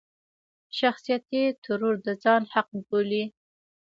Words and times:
شخصيتي 0.79 1.43
ترور 1.63 1.95
د 2.05 2.07
ځان 2.23 2.41
حق 2.53 2.69
بولي. 2.87 3.23